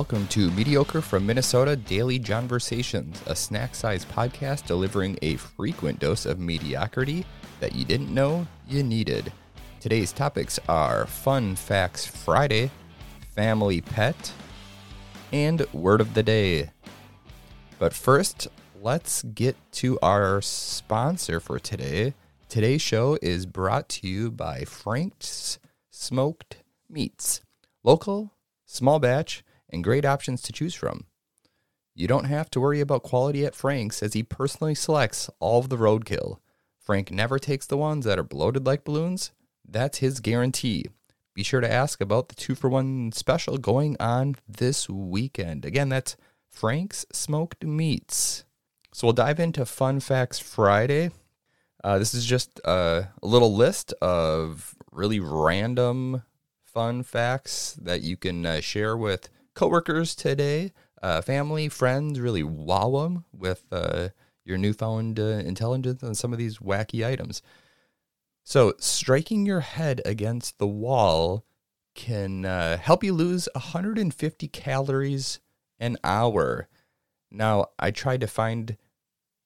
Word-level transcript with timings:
Welcome 0.00 0.28
to 0.28 0.50
Mediocre 0.52 1.02
from 1.02 1.26
Minnesota 1.26 1.76
Daily 1.76 2.18
Jonversations, 2.18 3.18
a 3.26 3.36
snack 3.36 3.74
sized 3.74 4.08
podcast 4.08 4.64
delivering 4.64 5.18
a 5.20 5.36
frequent 5.36 5.98
dose 5.98 6.24
of 6.24 6.38
mediocrity 6.38 7.26
that 7.60 7.74
you 7.74 7.84
didn't 7.84 8.08
know 8.08 8.46
you 8.66 8.82
needed. 8.82 9.30
Today's 9.78 10.10
topics 10.10 10.58
are 10.70 11.04
Fun 11.04 11.54
Facts 11.54 12.06
Friday, 12.06 12.70
Family 13.34 13.82
Pet, 13.82 14.32
and 15.32 15.70
Word 15.74 16.00
of 16.00 16.14
the 16.14 16.22
Day. 16.22 16.70
But 17.78 17.92
first, 17.92 18.48
let's 18.80 19.22
get 19.22 19.54
to 19.72 19.98
our 20.00 20.40
sponsor 20.40 21.40
for 21.40 21.58
today. 21.58 22.14
Today's 22.48 22.80
show 22.80 23.18
is 23.20 23.44
brought 23.44 23.90
to 23.90 24.08
you 24.08 24.30
by 24.30 24.64
Frank's 24.64 25.58
Smoked 25.90 26.56
Meats. 26.88 27.42
Local, 27.84 28.32
small 28.64 28.98
batch, 28.98 29.44
and 29.70 29.84
great 29.84 30.04
options 30.04 30.42
to 30.42 30.52
choose 30.52 30.74
from. 30.74 31.06
You 31.94 32.06
don't 32.06 32.24
have 32.24 32.50
to 32.50 32.60
worry 32.60 32.80
about 32.80 33.02
quality 33.02 33.44
at 33.44 33.54
Frank's 33.54 34.02
as 34.02 34.14
he 34.14 34.22
personally 34.22 34.74
selects 34.74 35.28
all 35.38 35.60
of 35.60 35.68
the 35.68 35.76
roadkill. 35.76 36.38
Frank 36.78 37.10
never 37.10 37.38
takes 37.38 37.66
the 37.66 37.76
ones 37.76 38.04
that 38.04 38.18
are 38.18 38.24
bloated 38.24 38.66
like 38.66 38.84
balloons. 38.84 39.32
That's 39.68 39.98
his 39.98 40.20
guarantee. 40.20 40.86
Be 41.34 41.42
sure 41.42 41.60
to 41.60 41.72
ask 41.72 42.00
about 42.00 42.28
the 42.28 42.34
two 42.34 42.54
for 42.54 42.68
one 42.68 43.12
special 43.12 43.58
going 43.58 43.96
on 44.00 44.36
this 44.48 44.88
weekend. 44.88 45.64
Again, 45.64 45.88
that's 45.88 46.16
Frank's 46.48 47.06
Smoked 47.12 47.64
Meats. 47.64 48.44
So 48.92 49.06
we'll 49.06 49.14
dive 49.14 49.38
into 49.38 49.64
Fun 49.64 50.00
Facts 50.00 50.38
Friday. 50.38 51.10
Uh, 51.82 51.98
this 51.98 52.12
is 52.12 52.26
just 52.26 52.60
a 52.64 53.08
little 53.22 53.54
list 53.54 53.92
of 54.02 54.74
really 54.90 55.20
random 55.20 56.22
fun 56.64 57.02
facts 57.02 57.76
that 57.80 58.02
you 58.02 58.16
can 58.16 58.44
uh, 58.44 58.60
share 58.60 58.96
with 58.96 59.28
coworkers 59.54 60.14
today, 60.14 60.72
uh, 61.02 61.20
family, 61.22 61.68
friends, 61.68 62.20
really 62.20 62.42
wow 62.42 62.90
them 63.02 63.24
with 63.32 63.64
uh, 63.72 64.08
your 64.44 64.58
newfound 64.58 65.18
uh, 65.18 65.22
intelligence 65.22 66.02
on 66.02 66.14
some 66.14 66.32
of 66.32 66.38
these 66.38 66.58
wacky 66.58 67.06
items. 67.06 67.42
So, 68.42 68.74
striking 68.78 69.46
your 69.46 69.60
head 69.60 70.00
against 70.04 70.58
the 70.58 70.66
wall 70.66 71.44
can 71.94 72.44
uh, 72.44 72.78
help 72.78 73.04
you 73.04 73.12
lose 73.12 73.48
150 73.54 74.48
calories 74.48 75.40
an 75.78 75.96
hour. 76.02 76.68
Now, 77.30 77.66
I 77.78 77.90
tried 77.90 78.20
to 78.22 78.26
find 78.26 78.76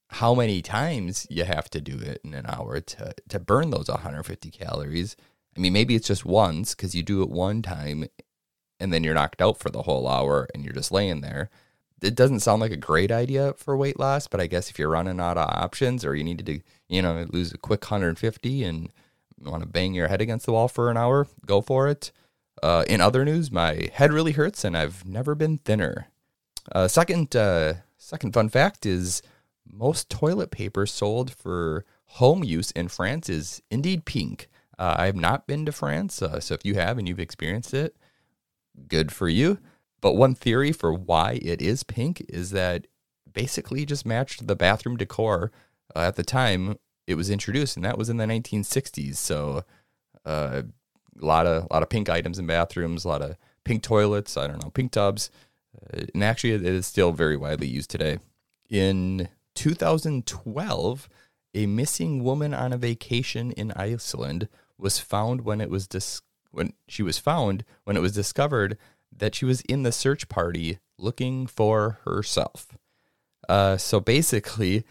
how 0.09 0.35
many 0.35 0.63
times 0.63 1.27
you 1.29 1.45
have 1.45 1.69
to 1.71 1.81
do 1.81 1.99
it 1.99 2.21
in 2.25 2.35
an 2.35 2.47
hour 2.47 2.81
to, 2.81 3.15
to 3.29 3.39
burn 3.41 3.71
those 3.71 3.89
150 3.89 4.51
calories. 4.51 5.17
I 5.57 5.61
mean, 5.61 5.73
maybe 5.73 5.95
it's 5.95 6.09
just 6.09 6.25
once 6.25 6.75
because 6.75 6.95
you 6.95 7.03
do 7.03 7.23
it 7.23 7.31
one 7.31 7.63
time 7.63 8.07
and 8.81 8.93
then 8.93 9.05
you're 9.05 9.15
knocked 9.15 9.41
out 9.41 9.59
for 9.59 9.71
the 9.71 9.83
whole 9.83 10.09
hour 10.09 10.49
and 10.55 10.65
you're 10.65 10.75
just 10.75 10.93
laying 10.93 11.21
there. 11.21 11.51
It 12.03 12.15
doesn't 12.15 12.41
sound 12.41 12.61
like 12.61 12.73
a 12.73 12.77
great 12.77 13.11
idea 13.11 13.55
for 13.55 13.77
weight 13.77 13.99
loss, 13.99 14.27
but 14.29 14.41
I 14.41 14.47
guess 14.47 14.69
if 14.69 14.79
you're 14.79 14.91
running 14.91 15.21
out 15.21 15.39
of 15.39 15.49
options 15.49 16.05
or 16.05 16.15
you 16.15 16.25
need 16.25 16.45
to, 16.45 16.61
you 16.89 17.01
know, 17.01 17.27
lose 17.31 17.53
a 17.53 17.59
quick 17.59 17.83
150 17.83 18.65
and 18.65 18.91
want 19.41 19.63
to 19.63 19.69
bang 19.69 19.95
your 19.95 20.09
head 20.09 20.21
against 20.21 20.47
the 20.47 20.53
wall 20.53 20.69
for 20.69 20.91
an 20.91 20.97
hour, 20.97 21.27
go 21.47 21.61
for 21.61 21.89
it. 21.89 22.13
Uh, 22.63 22.85
in 22.89 23.01
other 23.01 23.25
news, 23.25 23.51
my 23.51 23.89
head 23.93 24.13
really 24.13 24.33
hurts 24.33 24.65
and 24.65 24.77
I've 24.77 25.05
never 25.07 25.35
been 25.35 25.59
thinner. 25.59 26.09
Uh, 26.73 26.89
second, 26.89 27.35
uh, 27.35 27.75
second 27.97 28.35
fun 28.35 28.49
fact 28.49 28.85
is 28.87 29.23
most 29.71 30.11
toilet 30.11 30.51
paper 30.51 30.87
sold 30.87 31.33
for 31.33 31.85
home 32.15 32.45
use 32.45 32.71
in 32.73 32.89
France 32.89 33.29
is 33.29 33.63
indeed 33.71 34.05
pink. 34.05 34.49
Uh, 34.79 34.95
I 34.99 35.07
have 35.07 35.17
not 35.17 35.47
been 35.47 35.67
to 35.67 35.73
France, 35.73 36.21
uh, 36.23 36.41
so 36.41 36.55
if 36.55 36.65
you 36.65 36.75
have 36.75 36.99
and 36.99 37.09
you've 37.09 37.21
experienced 37.21 37.75
it, 37.75 37.97
good 38.89 39.13
for 39.13 39.29
you. 39.29 39.59
But 40.01 40.15
one 40.15 40.35
theory 40.35 40.73
for 40.73 40.93
why 40.93 41.39
it 41.43 41.63
is 41.63 41.83
pink 41.83 42.25
is 42.29 42.51
that 42.51 42.87
basically 43.33 43.87
just 43.87 44.07
matched 44.07 44.47
the 44.47 44.57
bathroom 44.57 44.97
decor 44.97 45.51
uh, 45.95 46.01
at 46.01 46.17
the 46.17 46.23
time 46.23 46.77
it 47.07 47.17
was 47.17 47.31
introduced, 47.31 47.77
and 47.77 47.85
that 47.85 47.99
was 47.99 48.09
in 48.09 48.17
the 48.17 48.25
1960s. 48.25 49.17
So 49.17 49.65
uh, 50.25 50.63
a 51.21 51.25
lot 51.25 51.47
of 51.47 51.65
a 51.65 51.73
lot 51.73 51.83
of 51.83 51.89
pink 51.89 52.09
items 52.09 52.39
in 52.39 52.47
bathrooms, 52.47 53.05
a 53.05 53.09
lot 53.09 53.23
of 53.23 53.37
pink 53.65 53.83
toilets. 53.83 54.37
I 54.37 54.47
don't 54.47 54.63
know, 54.63 54.71
pink 54.71 54.93
tubs, 54.93 55.31
uh, 55.75 56.05
and 56.15 56.25
actually 56.25 56.53
it 56.53 56.65
is 56.65 56.87
still 56.87 57.13
very 57.13 57.37
widely 57.37 57.67
used 57.67 57.91
today. 57.91 58.19
In 58.71 59.29
2012, 59.55 61.09
a 61.55 61.67
missing 61.67 62.25
woman 62.25 62.55
on 62.55 62.73
a 62.73 62.79
vacation 62.79 63.53
in 63.53 63.73
Iceland 63.73 64.49
was 64.79 64.99
found 64.99 65.43
when 65.43 65.61
it 65.61 65.71
was 65.71 65.87
dis- 65.87 66.23
when 66.55 66.73
she 66.89 67.03
was 67.03 67.19
found 67.19 67.65
when 67.85 67.97
it 67.97 68.01
was 68.01 68.13
discovered 68.13 68.79
that 69.17 69.35
she 69.35 69.45
was 69.45 69.61
in 69.63 69.83
the 69.83 69.93
search 69.93 70.29
party 70.29 70.79
looking 70.99 71.47
for 71.47 71.99
herself. 72.05 72.77
Uh, 73.49 73.77
so 73.77 74.01
basically, 74.01 74.85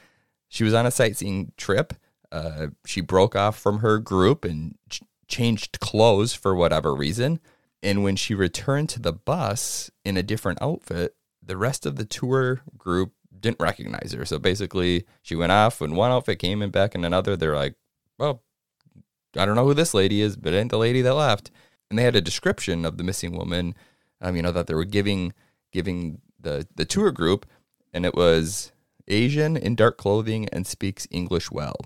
she 0.47 0.63
was 0.63 0.73
on 0.73 0.85
a 0.85 0.91
sightseeing 0.91 1.51
trip. 1.57 1.93
Uh, 2.31 2.67
she 2.85 3.01
broke 3.01 3.35
off 3.35 3.57
from 3.57 3.79
her 3.79 3.99
group 3.99 4.45
and 4.45 4.75
ch- 4.89 5.01
changed 5.27 5.79
clothes 5.79 6.33
for 6.33 6.55
whatever 6.55 6.93
reason. 6.93 7.39
And 7.81 8.03
when 8.03 8.15
she 8.15 8.33
returned 8.33 8.89
to 8.89 8.99
the 8.99 9.13
bus 9.13 9.91
in 10.05 10.15
a 10.15 10.23
different 10.23 10.61
outfit, 10.61 11.15
the 11.41 11.57
rest 11.57 11.85
of 11.85 11.95
the 11.95 12.05
tour 12.05 12.61
group 12.77 13.13
didn't 13.37 13.59
recognize 13.59 14.13
her. 14.13 14.25
So 14.25 14.39
basically, 14.39 15.05
she 15.21 15.35
went 15.35 15.51
off 15.51 15.81
in 15.81 15.95
one 15.95 16.11
outfit, 16.11 16.39
came 16.39 16.61
in 16.61 16.69
back 16.69 16.95
in 16.95 17.03
another. 17.03 17.35
They're 17.35 17.55
like, 17.55 17.75
well, 18.17 18.41
I 19.35 19.45
don't 19.45 19.55
know 19.55 19.65
who 19.65 19.73
this 19.73 19.93
lady 19.93 20.21
is, 20.21 20.35
but 20.35 20.53
it 20.53 20.57
ain't 20.57 20.71
the 20.71 20.77
lady 20.77 21.01
that 21.01 21.13
left. 21.13 21.51
And 21.89 21.97
they 21.97 22.03
had 22.03 22.15
a 22.15 22.21
description 22.21 22.85
of 22.85 22.97
the 22.97 23.03
missing 23.03 23.35
woman, 23.37 23.75
um, 24.21 24.35
you 24.35 24.41
know, 24.41 24.51
that 24.51 24.67
they 24.67 24.73
were 24.73 24.85
giving 24.85 25.33
giving 25.71 26.21
the 26.39 26.67
the 26.75 26.85
tour 26.85 27.11
group, 27.11 27.45
and 27.93 28.05
it 28.05 28.15
was 28.15 28.71
Asian 29.07 29.57
in 29.57 29.75
dark 29.75 29.97
clothing 29.97 30.47
and 30.49 30.65
speaks 30.65 31.07
English 31.11 31.51
well. 31.51 31.77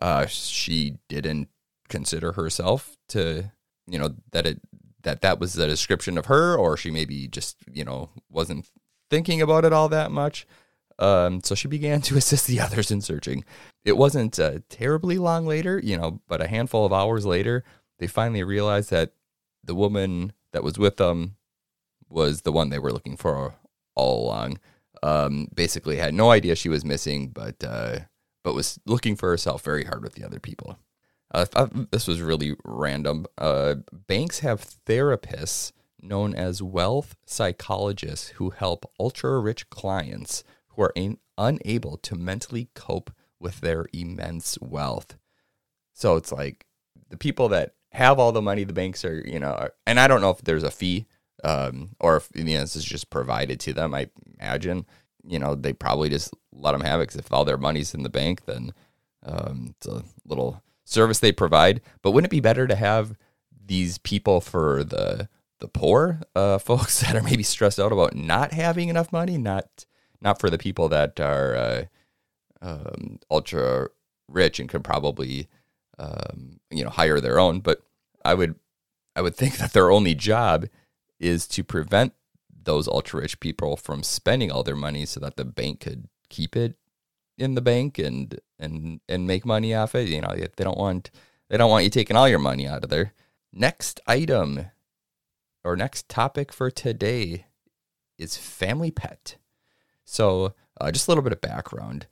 Uh, 0.00 0.26
she 0.26 0.98
didn't 1.08 1.48
consider 1.88 2.32
herself 2.32 2.96
to, 3.08 3.50
you 3.86 3.98
know, 3.98 4.14
that 4.32 4.46
it 4.46 4.60
that 5.02 5.20
that 5.20 5.38
was 5.38 5.54
the 5.54 5.66
description 5.66 6.18
of 6.18 6.26
her, 6.26 6.56
or 6.56 6.76
she 6.76 6.90
maybe 6.90 7.28
just, 7.28 7.56
you 7.70 7.84
know, 7.84 8.10
wasn't 8.30 8.68
thinking 9.10 9.42
about 9.42 9.64
it 9.64 9.72
all 9.72 9.88
that 9.88 10.10
much. 10.10 10.46
Um, 10.98 11.42
so 11.42 11.54
she 11.54 11.68
began 11.68 12.00
to 12.02 12.16
assist 12.16 12.46
the 12.46 12.60
others 12.60 12.90
in 12.90 13.00
searching. 13.00 13.44
It 13.84 13.96
wasn't 13.96 14.38
uh, 14.38 14.60
terribly 14.68 15.18
long 15.18 15.46
later, 15.46 15.80
you 15.82 15.96
know, 15.96 16.20
but 16.26 16.40
a 16.40 16.48
handful 16.48 16.86
of 16.86 16.92
hours 16.92 17.26
later, 17.26 17.64
they 17.98 18.06
finally 18.06 18.42
realized 18.42 18.90
that 18.90 19.12
the 19.62 19.74
woman 19.74 20.32
that 20.52 20.64
was 20.64 20.78
with 20.78 20.96
them 20.96 21.36
was 22.08 22.42
the 22.42 22.52
one 22.52 22.70
they 22.70 22.78
were 22.78 22.92
looking 22.92 23.16
for 23.16 23.54
all 23.94 24.26
along. 24.26 24.58
Um, 25.02 25.48
basically, 25.54 25.96
had 25.96 26.14
no 26.14 26.30
idea 26.30 26.54
she 26.54 26.68
was 26.68 26.84
missing, 26.84 27.28
but 27.28 27.62
uh, 27.62 28.00
but 28.42 28.54
was 28.54 28.78
looking 28.86 29.16
for 29.16 29.28
herself 29.28 29.62
very 29.62 29.84
hard 29.84 30.02
with 30.02 30.14
the 30.14 30.24
other 30.24 30.40
people. 30.40 30.78
Uh, 31.32 31.66
this 31.90 32.06
was 32.06 32.22
really 32.22 32.54
random. 32.64 33.26
Uh, 33.36 33.76
banks 34.06 34.38
have 34.38 34.64
therapists 34.86 35.72
known 36.00 36.34
as 36.34 36.62
wealth 36.62 37.16
psychologists 37.26 38.28
who 38.28 38.50
help 38.50 38.90
ultra 39.00 39.40
rich 39.40 39.68
clients 39.68 40.44
who 40.68 40.82
are 40.82 40.92
in, 40.94 41.18
unable 41.36 41.96
to 41.96 42.14
mentally 42.14 42.68
cope 42.74 43.10
with 43.44 43.60
their 43.60 43.86
immense 43.92 44.58
wealth. 44.60 45.16
So 45.92 46.16
it's 46.16 46.32
like 46.32 46.66
the 47.10 47.16
people 47.16 47.50
that 47.50 47.74
have 47.92 48.18
all 48.18 48.32
the 48.32 48.42
money, 48.42 48.64
the 48.64 48.72
banks 48.72 49.04
are, 49.04 49.22
you 49.24 49.38
know, 49.38 49.52
are, 49.52 49.72
and 49.86 50.00
I 50.00 50.08
don't 50.08 50.20
know 50.20 50.30
if 50.30 50.42
there's 50.42 50.64
a 50.64 50.70
fee 50.70 51.06
um, 51.44 51.90
or 52.00 52.16
if 52.16 52.28
you 52.34 52.42
know, 52.42 52.60
this 52.60 52.74
is 52.74 52.84
just 52.84 53.10
provided 53.10 53.60
to 53.60 53.72
them. 53.72 53.94
I 53.94 54.08
imagine, 54.40 54.86
you 55.22 55.38
know, 55.38 55.54
they 55.54 55.72
probably 55.72 56.08
just 56.08 56.34
let 56.52 56.72
them 56.72 56.80
have 56.80 57.00
it 57.00 57.04
because 57.04 57.20
if 57.20 57.32
all 57.32 57.44
their 57.44 57.58
money's 57.58 57.94
in 57.94 58.02
the 58.02 58.08
bank, 58.08 58.46
then 58.46 58.72
um, 59.24 59.74
it's 59.76 59.86
a 59.86 60.02
little 60.26 60.62
service 60.84 61.20
they 61.20 61.32
provide. 61.32 61.82
But 62.02 62.12
wouldn't 62.12 62.32
it 62.32 62.36
be 62.36 62.40
better 62.40 62.66
to 62.66 62.74
have 62.74 63.16
these 63.64 63.98
people 63.98 64.40
for 64.40 64.82
the 64.82 65.28
the 65.60 65.68
poor 65.68 66.20
uh, 66.34 66.58
folks 66.70 67.00
that 67.02 67.14
are 67.14 67.22
maybe 67.22 67.42
stressed 67.42 67.78
out 67.78 67.92
about 67.92 68.16
not 68.16 68.52
having 68.52 68.88
enough 68.88 69.12
money, 69.12 69.36
not 69.36 69.84
not 70.20 70.40
for 70.40 70.48
the 70.48 70.58
people 70.58 70.88
that 70.88 71.20
are 71.20 71.54
uh, 71.54 71.84
um, 72.64 73.18
ultra 73.30 73.88
rich 74.28 74.58
and 74.58 74.68
could 74.68 74.82
probably 74.82 75.48
um, 75.98 76.58
you 76.70 76.82
know 76.82 76.90
hire 76.90 77.20
their 77.20 77.38
own. 77.38 77.60
But 77.60 77.82
I 78.24 78.34
would 78.34 78.56
I 79.14 79.22
would 79.22 79.36
think 79.36 79.56
that 79.58 79.72
their 79.72 79.90
only 79.90 80.14
job 80.14 80.66
is 81.20 81.46
to 81.48 81.62
prevent 81.62 82.14
those 82.50 82.88
ultra 82.88 83.20
rich 83.20 83.38
people 83.40 83.76
from 83.76 84.02
spending 84.02 84.50
all 84.50 84.62
their 84.62 84.74
money 84.74 85.04
so 85.04 85.20
that 85.20 85.36
the 85.36 85.44
bank 85.44 85.80
could 85.80 86.08
keep 86.30 86.56
it 86.56 86.76
in 87.36 87.54
the 87.54 87.60
bank 87.60 87.98
and 87.98 88.40
and 88.58 89.00
and 89.08 89.26
make 89.26 89.44
money 89.44 89.74
off 89.74 89.94
it. 89.94 90.08
You 90.08 90.22
know, 90.22 90.34
they 90.34 90.64
don't 90.64 90.78
want 90.78 91.10
they 91.50 91.58
don't 91.58 91.70
want 91.70 91.84
you 91.84 91.90
taking 91.90 92.16
all 92.16 92.28
your 92.28 92.38
money 92.38 92.66
out 92.66 92.84
of 92.84 92.90
there. 92.90 93.12
Next 93.52 94.00
item 94.06 94.66
or 95.62 95.76
next 95.76 96.08
topic 96.08 96.52
for 96.52 96.70
today 96.70 97.46
is 98.18 98.36
family 98.36 98.90
pet. 98.90 99.36
So, 100.04 100.54
uh, 100.80 100.90
just 100.90 101.08
a 101.08 101.10
little 101.10 101.22
bit 101.22 101.32
of 101.32 101.40
background. 101.40 102.06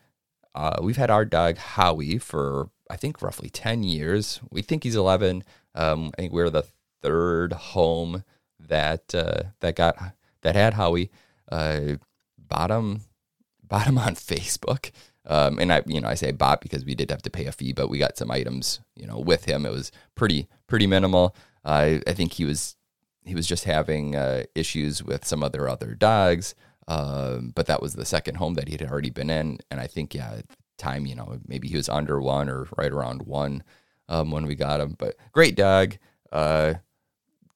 Uh, 0.55 0.77
we've 0.83 0.97
had 0.97 1.11
our 1.11 1.25
dog 1.25 1.57
Howie 1.57 2.19
for 2.19 2.71
I 2.91 2.97
think 2.97 3.23
roughly 3.23 3.51
ten 3.51 3.83
years. 3.83 4.41
We 4.51 4.63
think 4.63 4.85
he's 4.85 4.97
eleven. 4.97 5.45
Um, 5.75 6.11
I 6.15 6.23
think 6.23 6.33
we're 6.33 6.51
the 6.51 6.67
third 7.03 7.53
home 7.53 8.25
that 8.61 9.15
uh, 9.15 9.45
that 9.61 9.77
got 9.77 10.15
that 10.43 10.55
had 10.55 10.75
Howie. 10.75 11.11
Uh, 11.51 11.97
bought 12.39 12.71
him 13.87 13.99
on 13.99 14.15
Facebook. 14.15 14.91
Um, 15.25 15.59
and 15.59 15.73
I, 15.73 15.83
you 15.87 16.01
know, 16.01 16.09
I 16.09 16.15
say 16.15 16.33
bot 16.33 16.61
because 16.61 16.85
we 16.85 16.95
did 16.95 17.11
have 17.11 17.23
to 17.23 17.31
pay 17.31 17.47
a 17.47 17.53
fee, 17.53 17.73
but 17.73 17.89
we 17.89 17.99
got 17.99 18.17
some 18.17 18.31
items, 18.31 18.81
you 18.97 19.07
know, 19.07 19.19
with 19.19 19.45
him. 19.45 19.65
It 19.65 19.73
was 19.73 19.93
pretty, 20.15 20.49
pretty 20.67 20.87
minimal. 20.87 21.37
Uh, 21.65 21.99
I 22.07 22.13
think 22.13 22.33
he 22.33 22.45
was, 22.45 22.77
he 23.25 23.35
was 23.35 23.47
just 23.47 23.65
having 23.65 24.17
uh, 24.17 24.45
issues 24.55 25.03
with 25.03 25.25
some 25.25 25.43
other 25.45 25.69
other 25.69 25.95
dogs. 25.95 26.57
Um, 26.89 27.53
but 27.55 27.67
that 27.67 27.83
was 27.83 27.95
the 27.95 28.05
second 28.05 28.37
home 28.37 28.55
that 28.55 28.69
he 28.69 28.73
had 28.73 28.91
already 28.91 29.11
been 29.11 29.31
in, 29.31 29.59
and 29.71 29.81
I 29.81 29.87
think 29.87 30.15
yeah, 30.15 30.33
at 30.39 30.49
the 30.49 30.57
time, 30.79 31.07
you 31.07 31.15
know, 31.15 31.39
maybe 31.47 31.69
he 31.69 31.77
was 31.77 31.89
under 31.89 32.21
one 32.21 32.49
or 32.49 32.67
right 32.77 32.93
around 32.93 33.23
one 33.23 33.63
um, 34.09 34.31
when 34.31 34.47
we 34.47 34.55
got 34.55 34.81
him. 34.81 34.97
But 34.99 35.17
great 35.33 35.55
dog. 35.55 35.97
Uh, 36.31 36.75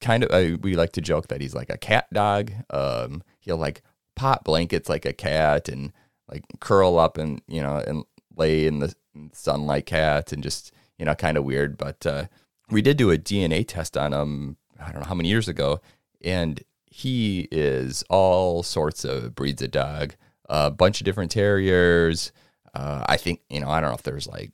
kind 0.01 0.25
of, 0.25 0.31
uh, 0.31 0.57
we 0.61 0.77
like 0.77 0.93
to 0.93 1.01
joke 1.01 1.29
that 1.29 1.41
he's 1.41 1.55
like 1.55 1.71
a 1.71 1.79
cat 1.79 2.07
dog. 2.13 2.53
Um, 2.71 3.23
he'll 3.41 3.57
like 3.57 3.83
pot 4.15 4.45
blankets 4.45 4.89
like 4.89 5.05
a 5.05 5.13
cat 5.13 5.69
and 5.69 5.93
like 6.29 6.45
curl 6.61 6.99
up 6.99 7.19
and 7.19 7.41
you 7.47 7.63
know 7.63 7.77
and 7.77 8.05
lay 8.37 8.67
in 8.67 8.81
the 8.81 8.95
sun 9.33 9.67
like 9.67 9.87
cats 9.87 10.33
and 10.33 10.43
just 10.43 10.73
you 10.99 11.05
know 11.05 11.15
kind 11.15 11.37
of 11.37 11.45
weird. 11.45 11.77
But 11.77 12.07
uh, 12.07 12.27
we 12.71 12.83
did 12.83 12.97
do 12.97 13.11
a 13.11 13.19
DNA 13.19 13.67
test 13.67 13.97
on 13.97 14.13
him. 14.13 14.57
I 14.81 14.93
don't 14.93 15.01
know 15.01 15.09
how 15.09 15.15
many 15.15 15.29
years 15.29 15.49
ago, 15.49 15.81
and 16.23 16.63
he 16.87 17.49
is 17.51 18.05
all 18.09 18.63
sorts 18.63 19.05
of 19.05 19.35
breeds 19.35 19.63
of 19.63 19.71
dog. 19.71 20.15
A 20.49 20.71
bunch 20.71 21.01
of 21.01 21.05
different 21.05 21.31
terriers. 21.33 22.33
Uh, 22.75 23.05
I 23.09 23.17
think 23.17 23.41
you 23.51 23.61
know 23.61 23.69
I 23.69 23.81
don't 23.81 23.91
know 23.91 23.97
if 23.97 24.03
there's 24.03 24.29
like 24.29 24.53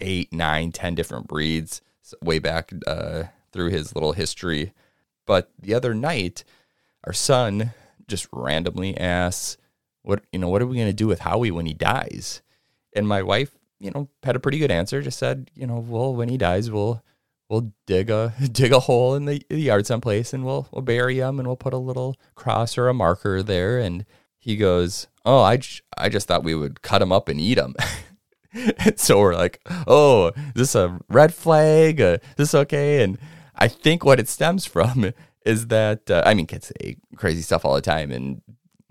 eight, 0.00 0.32
nine, 0.32 0.72
ten 0.72 0.94
different 0.94 1.26
breeds 1.26 1.80
way 2.22 2.38
back 2.38 2.70
uh, 2.86 3.24
through 3.52 3.70
his 3.70 3.94
little 3.94 4.12
history. 4.12 4.72
But 5.26 5.50
the 5.58 5.74
other 5.74 5.94
night, 5.94 6.44
our 7.04 7.12
son 7.12 7.72
just 8.08 8.28
randomly 8.32 8.96
asks, 8.96 9.56
"What 10.02 10.22
you 10.32 10.38
know? 10.38 10.48
What 10.48 10.62
are 10.62 10.66
we 10.66 10.76
going 10.76 10.88
to 10.88 10.92
do 10.92 11.08
with 11.08 11.20
Howie 11.20 11.50
when 11.50 11.66
he 11.66 11.74
dies?" 11.74 12.42
And 12.94 13.08
my 13.08 13.22
wife, 13.22 13.56
you 13.80 13.90
know, 13.90 14.08
had 14.22 14.36
a 14.36 14.40
pretty 14.40 14.58
good 14.58 14.70
answer. 14.70 15.02
Just 15.02 15.18
said, 15.18 15.50
"You 15.54 15.66
know, 15.66 15.78
well, 15.78 16.14
when 16.14 16.28
he 16.28 16.36
dies, 16.36 16.70
we'll 16.70 17.02
we'll 17.52 17.70
dig 17.86 18.08
a 18.08 18.32
dig 18.50 18.72
a 18.72 18.80
hole 18.80 19.14
in 19.14 19.26
the, 19.26 19.44
the 19.50 19.60
yard 19.60 19.86
someplace, 19.86 20.32
and 20.32 20.44
we'll 20.44 20.66
we'll 20.72 20.82
bury 20.82 21.18
him, 21.18 21.38
and 21.38 21.46
we'll 21.46 21.56
put 21.56 21.74
a 21.74 21.78
little 21.78 22.16
cross 22.34 22.78
or 22.78 22.88
a 22.88 22.94
marker 22.94 23.42
there." 23.42 23.78
And 23.78 24.06
he 24.38 24.56
goes, 24.56 25.06
"Oh, 25.24 25.40
I 25.40 25.60
I 25.96 26.08
just 26.08 26.26
thought 26.26 26.42
we 26.42 26.54
would 26.54 26.82
cut 26.82 27.02
him 27.02 27.12
up 27.12 27.28
and 27.28 27.38
eat 27.38 27.58
him." 27.58 27.76
and 28.54 28.98
so 28.98 29.20
we're 29.20 29.34
like, 29.34 29.60
"Oh, 29.86 30.28
is 30.28 30.52
this 30.54 30.74
a 30.74 30.98
red 31.08 31.34
flag? 31.34 32.00
Uh, 32.00 32.18
is 32.22 32.36
this 32.36 32.54
okay?" 32.54 33.02
And 33.04 33.18
I 33.54 33.68
think 33.68 34.04
what 34.04 34.18
it 34.18 34.28
stems 34.28 34.64
from 34.64 35.12
is 35.46 35.66
that 35.68 36.10
uh, 36.10 36.22
I 36.24 36.34
mean, 36.34 36.46
kids 36.46 36.72
say 36.80 36.96
crazy 37.16 37.42
stuff 37.42 37.64
all 37.64 37.74
the 37.74 37.82
time, 37.82 38.10
and 38.10 38.40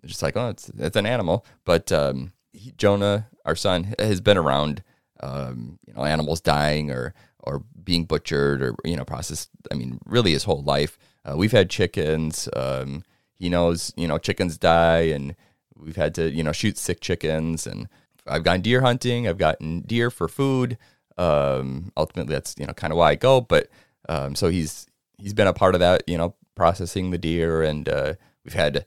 just 0.06 0.22
like, 0.22 0.38
oh, 0.38 0.50
it's 0.50 0.70
it's 0.78 0.96
an 0.96 1.08
animal. 1.08 1.46
But 1.66 1.92
um, 1.92 2.32
he, 2.54 2.72
Jonah, 2.72 3.28
our 3.44 3.56
son, 3.56 3.96
has 3.98 4.22
been 4.22 4.38
around, 4.38 4.84
um, 5.20 5.80
you 5.86 5.94
know, 5.94 6.06
animals 6.06 6.42
dying 6.42 6.92
or 6.92 7.14
or 7.44 7.64
being 7.84 8.06
butchered 8.06 8.62
or 8.62 8.76
you 8.84 8.96
know 8.96 9.06
processed. 9.06 9.50
I 9.72 9.76
mean, 9.76 10.00
really 10.06 10.32
his 10.32 10.44
whole 10.44 10.64
life. 10.64 10.98
Uh, 11.26 11.36
we've 11.38 11.52
had 11.52 11.70
chickens. 11.70 12.50
Um, 12.56 13.04
he 13.38 13.50
knows, 13.50 13.94
you 13.96 14.08
know, 14.08 14.18
chickens 14.18 14.58
die, 14.58 15.02
and 15.02 15.36
we've 15.76 15.96
had 15.96 16.14
to, 16.16 16.30
you 16.30 16.44
know, 16.44 16.52
shoot 16.52 16.78
sick 16.78 17.02
chickens. 17.02 17.66
And 17.66 17.88
I've 18.28 18.44
gone 18.44 18.62
deer 18.62 18.82
hunting. 18.82 19.28
I've 19.28 19.38
gotten 19.38 19.82
deer 19.82 20.10
for 20.12 20.28
food. 20.28 20.78
Um, 21.18 21.92
ultimately, 21.98 22.34
that's 22.34 22.56
you 22.58 22.66
know 22.66 22.74
kind 22.74 22.94
of 22.94 22.98
why 22.98 23.12
I 23.12 23.16
go. 23.16 23.42
But 23.42 23.68
um, 24.10 24.36
so 24.36 24.50
he's 24.50 24.88
he's 25.18 25.34
been 25.34 25.48
a 25.48 25.54
part 25.54 25.76
of 25.76 25.80
that, 25.80 26.04
you 26.08 26.18
know, 26.18 26.36
processing 26.56 27.12
the 27.12 27.18
deer, 27.18 27.62
and 27.62 27.88
uh, 27.88 28.14
we've 28.44 28.54
had 28.54 28.86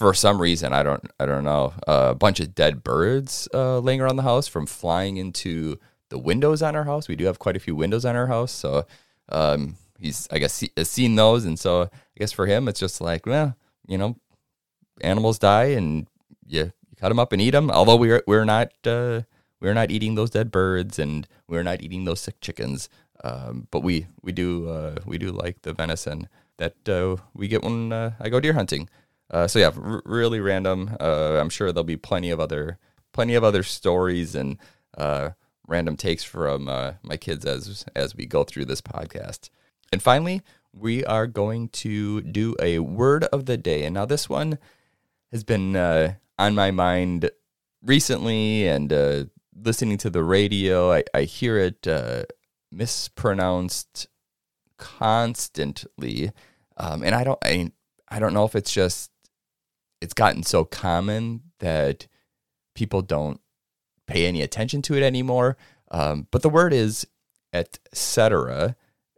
for 0.00 0.14
some 0.14 0.40
reason 0.40 0.72
I 0.72 0.82
don't 0.82 1.04
I 1.20 1.26
don't 1.26 1.44
know 1.44 1.74
a 1.86 2.14
bunch 2.14 2.40
of 2.40 2.54
dead 2.54 2.82
birds 2.82 3.48
uh, 3.52 3.78
laying 3.80 4.00
around 4.00 4.16
the 4.16 4.22
house 4.22 4.48
from 4.48 4.66
flying 4.66 5.18
into 5.18 5.78
the 6.10 6.18
windows 6.18 6.62
on 6.62 6.76
our 6.76 6.84
house. 6.84 7.08
We 7.08 7.16
do 7.16 7.24
have 7.24 7.38
quite 7.38 7.56
a 7.56 7.60
few 7.60 7.74
windows 7.74 8.04
on 8.04 8.14
our 8.14 8.26
house, 8.26 8.52
so 8.52 8.86
um, 9.30 9.76
he's 9.98 10.28
I 10.30 10.38
guess 10.38 10.62
has 10.76 10.90
seen 10.90 11.16
those, 11.16 11.44
and 11.44 11.58
so 11.58 11.82
I 11.82 11.88
guess 12.18 12.32
for 12.32 12.46
him 12.46 12.68
it's 12.68 12.80
just 12.80 13.00
like 13.00 13.26
well, 13.26 13.56
you 13.86 13.96
know, 13.98 14.16
animals 15.00 15.38
die 15.38 15.66
and 15.76 16.06
you, 16.46 16.64
you 16.64 16.96
cut 16.96 17.08
them 17.08 17.18
up 17.18 17.32
and 17.32 17.40
eat 17.40 17.50
them. 17.50 17.70
Although 17.70 17.96
we're 17.96 18.22
we're 18.26 18.44
not 18.44 18.72
uh, 18.84 19.22
we're 19.60 19.74
not 19.74 19.90
eating 19.90 20.14
those 20.14 20.30
dead 20.30 20.50
birds 20.50 20.98
and 20.98 21.26
we're 21.48 21.62
not 21.62 21.82
eating 21.82 22.04
those 22.04 22.20
sick 22.20 22.40
chickens. 22.40 22.88
Um, 23.22 23.68
but 23.70 23.80
we 23.80 24.06
we 24.22 24.32
do 24.32 24.68
uh, 24.68 24.96
we 25.04 25.18
do 25.18 25.30
like 25.30 25.62
the 25.62 25.72
venison 25.72 26.28
that 26.56 26.88
uh, 26.88 27.16
we 27.34 27.48
get 27.48 27.62
when 27.62 27.92
uh, 27.92 28.12
I 28.20 28.28
go 28.28 28.40
deer 28.40 28.54
hunting. 28.54 28.88
Uh, 29.30 29.46
so 29.46 29.58
yeah, 29.58 29.70
r- 29.76 30.02
really 30.04 30.40
random. 30.40 30.96
Uh, 30.98 31.38
I'm 31.40 31.50
sure 31.50 31.70
there'll 31.72 31.84
be 31.84 31.96
plenty 31.96 32.30
of 32.30 32.40
other 32.40 32.78
plenty 33.12 33.34
of 33.34 33.44
other 33.44 33.62
stories 33.62 34.34
and 34.34 34.58
random 35.70 35.96
takes 35.96 36.24
from 36.24 36.68
uh, 36.68 36.92
my 37.02 37.16
kids 37.16 37.46
as 37.46 37.84
as 37.94 38.14
we 38.14 38.26
go 38.26 38.44
through 38.44 38.66
this 38.66 38.82
podcast. 38.82 39.48
And 39.92 40.02
finally, 40.02 40.42
we 40.72 41.04
are 41.04 41.26
going 41.26 41.68
to 41.68 42.20
do 42.20 42.54
a 42.60 42.80
word 42.80 43.24
of 43.24 43.46
the 43.46 43.56
day. 43.56 43.84
And 43.84 43.94
now 43.94 44.04
this 44.04 44.28
one 44.28 44.58
has 45.32 45.44
been 45.44 45.74
uh, 45.76 46.14
on 46.38 46.54
my 46.54 46.70
mind 46.70 47.30
recently 47.82 48.68
and 48.68 48.92
uh, 48.92 49.24
listening 49.54 49.98
to 49.98 50.10
the 50.10 50.22
radio. 50.22 50.92
I, 50.92 51.04
I 51.14 51.22
hear 51.22 51.56
it 51.58 51.86
mispronounced 52.70 54.06
constantly. 54.78 56.32
Um, 56.76 57.02
and 57.02 57.14
I 57.14 57.24
don't, 57.24 57.38
I, 57.44 57.72
I 58.08 58.18
don't 58.18 58.34
know 58.34 58.44
if 58.44 58.54
it's 58.54 58.72
just, 58.72 59.10
it's 60.00 60.14
gotten 60.14 60.42
so 60.42 60.64
common 60.64 61.42
that 61.58 62.06
people 62.74 63.02
don't 63.02 63.40
pay 64.10 64.26
any 64.26 64.42
attention 64.42 64.82
to 64.82 64.94
it 64.94 65.02
anymore. 65.02 65.56
Um, 65.90 66.26
but 66.30 66.42
the 66.42 66.48
word 66.48 66.72
is 66.72 67.06
et 67.52 67.78
cetera, 67.92 68.76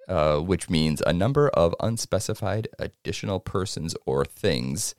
uh, 0.08 0.38
which 0.38 0.70
means 0.70 1.02
a 1.06 1.12
number 1.12 1.48
of 1.50 1.74
unspecified 1.80 2.68
additional 2.78 3.40
persons 3.40 3.94
or 4.06 4.24
things. 4.24 4.94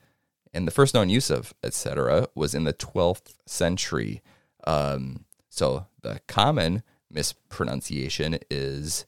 And 0.52 0.66
the 0.66 0.72
first 0.72 0.94
known 0.94 1.08
use 1.08 1.30
of 1.30 1.54
et 1.62 1.74
cetera 1.74 2.28
was 2.34 2.54
in 2.54 2.64
the 2.64 2.72
12th 2.72 3.34
century. 3.46 4.22
Um, 4.66 5.24
so 5.48 5.86
the 6.02 6.20
common 6.26 6.82
mispronunciation 7.10 8.38
is 8.50 9.06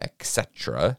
etc., 0.00 0.98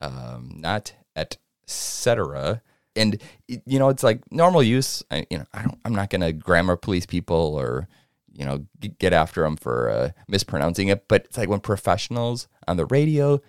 um, 0.00 0.54
not 0.56 0.92
etc. 1.16 2.62
And 2.94 3.20
you 3.46 3.78
know, 3.78 3.88
it's 3.90 4.02
like 4.02 4.20
normal 4.32 4.62
use. 4.62 5.04
I, 5.10 5.26
you 5.30 5.38
know, 5.38 5.46
I 5.52 5.62
don't. 5.62 5.78
I'm 5.84 5.94
not 5.94 6.10
going 6.10 6.20
to 6.20 6.32
grammar 6.32 6.76
police 6.76 7.06
people 7.06 7.56
or 7.56 7.88
you 8.38 8.44
know 8.46 8.64
get 8.98 9.12
after 9.12 9.42
them 9.42 9.56
for 9.56 9.90
uh, 9.90 10.10
mispronouncing 10.28 10.88
it. 10.88 11.08
But 11.08 11.26
it's 11.26 11.36
like 11.36 11.48
when 11.48 11.60
professionals 11.60 12.48
on 12.66 12.76
the 12.76 12.86
radio, 12.86 13.40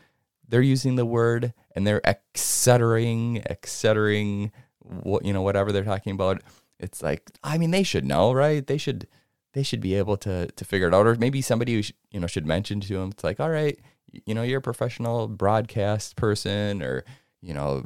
they're 0.48 0.62
using 0.62 0.96
the 0.96 1.05
word 1.05 1.53
and 1.75 1.86
they're 1.86 2.01
etcetering, 2.01 3.46
etcetering, 3.48 4.51
what 4.79 5.24
you 5.25 5.31
know, 5.34 5.41
whatever 5.43 5.72
they're 5.72 5.84
talking 5.84 6.13
about. 6.13 6.41
It's 6.79 7.03
like, 7.03 7.29
I 7.43 7.58
mean, 7.58 7.72
they 7.72 7.84
should 7.84 8.05
know, 8.05 8.34
right? 8.34 8.65
They 8.65 8.77
should 8.77 9.08
they 9.53 9.63
should 9.63 9.81
be 9.81 9.96
able 9.96 10.17
to 10.17 10.48
to 10.48 10.65
figure 10.65 10.88
it 10.88 10.93
out 10.93 11.08
or 11.08 11.15
maybe 11.15 11.41
somebody 11.41 11.74
who 11.74 11.84
sh- 11.84 11.93
you 12.12 12.19
know 12.19 12.27
should 12.27 12.46
mention 12.46 12.79
to 12.79 12.93
them 12.93 13.10
it's 13.10 13.24
like 13.24 13.39
all 13.39 13.50
right 13.50 13.79
you 14.25 14.34
know 14.36 14.43
you're 14.43 14.60
a 14.60 14.62
professional 14.62 15.27
broadcast 15.27 16.15
person 16.15 16.84
or 16.84 17.03
you 17.41 17.53
know 17.53 17.84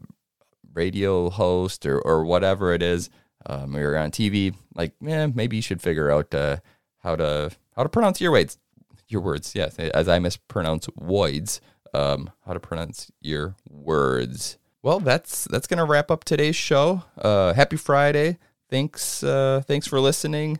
radio 0.73 1.29
host 1.29 1.85
or 1.85 1.99
or 2.01 2.25
whatever 2.25 2.73
it 2.73 2.81
is 2.83 3.09
Um, 3.45 3.73
you're 3.73 3.97
on 3.97 4.11
TV 4.11 4.53
like 4.75 4.93
yeah 5.01 5.27
maybe 5.27 5.55
you 5.55 5.61
should 5.61 5.81
figure 5.81 6.11
out 6.11 6.33
uh, 6.35 6.57
how 7.03 7.15
to 7.15 7.51
how 7.75 7.83
to 7.83 7.89
pronounce 7.89 8.21
your 8.21 8.31
words 8.31 8.57
your 9.07 9.21
words 9.21 9.53
yes 9.55 9.77
as 9.77 10.07
I 10.07 10.19
mispronounce 10.19 10.87
voids 10.99 11.61
um, 11.93 12.29
how 12.45 12.53
to 12.53 12.59
pronounce 12.59 13.11
your 13.21 13.55
words 13.69 14.57
well 14.81 14.99
that's 14.99 15.45
that's 15.45 15.67
gonna 15.67 15.85
wrap 15.85 16.09
up 16.09 16.23
today's 16.23 16.55
show 16.55 17.03
uh, 17.17 17.53
happy 17.53 17.77
Friday 17.77 18.37
thanks 18.69 19.23
uh, 19.23 19.61
thanks 19.65 19.87
for 19.87 19.99
listening 19.99 20.59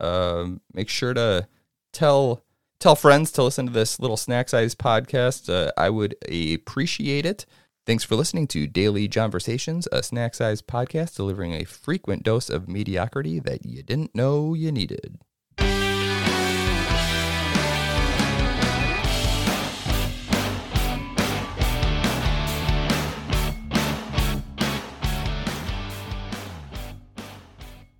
um, 0.00 0.60
make 0.74 0.88
sure 0.88 1.14
to 1.14 1.46
tell 1.92 2.42
tell 2.82 2.96
friends 2.96 3.30
to 3.30 3.44
listen 3.44 3.66
to 3.66 3.72
this 3.72 4.00
little 4.00 4.16
snack 4.16 4.48
size 4.48 4.74
podcast. 4.74 5.48
Uh, 5.48 5.70
I 5.76 5.88
would 5.88 6.16
appreciate 6.28 7.24
it. 7.24 7.46
Thanks 7.86 8.04
for 8.04 8.16
listening 8.16 8.48
to 8.48 8.66
Daily 8.66 9.08
Jonversations, 9.08 9.86
a 9.92 10.02
snack 10.02 10.34
size 10.34 10.62
podcast 10.62 11.16
delivering 11.16 11.54
a 11.54 11.64
frequent 11.64 12.24
dose 12.24 12.50
of 12.50 12.68
mediocrity 12.68 13.38
that 13.40 13.64
you 13.64 13.82
didn't 13.82 14.14
know 14.14 14.54
you 14.54 14.72
needed. 14.72 15.18